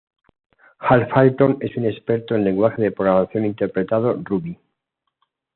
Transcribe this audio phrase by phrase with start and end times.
[0.79, 4.57] Hal Fulton es un experto en lenguaje de programación interpretado Ruby.